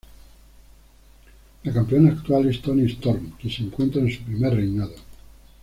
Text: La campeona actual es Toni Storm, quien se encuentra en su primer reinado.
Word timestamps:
La 1.63 1.71
campeona 1.71 2.09
actual 2.09 2.49
es 2.49 2.59
Toni 2.59 2.85
Storm, 2.91 3.33
quien 3.39 3.53
se 3.53 3.61
encuentra 3.61 4.01
en 4.01 4.11
su 4.11 4.23
primer 4.23 4.55
reinado. 4.55 4.95